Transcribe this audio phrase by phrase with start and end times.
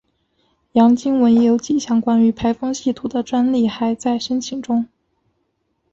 [0.71, 3.69] 杨经文也有几项关于排风系统的专利
[3.99, 4.87] 在申请中。